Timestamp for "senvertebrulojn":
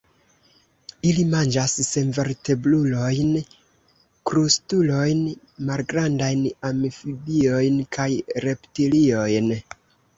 1.89-3.29